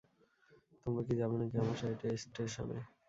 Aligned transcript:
তোমরা 0.83 1.01
কি 1.07 1.13
যাবে 1.19 1.35
নাকি 1.41 1.55
আমার 1.63 1.77
সাথে 1.81 2.07
স্টেশনে? 2.23 2.77